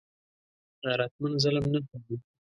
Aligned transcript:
غیرتمند 0.83 1.35
ظلم 1.43 1.65
نه 1.73 1.79
زغمي 1.91 2.17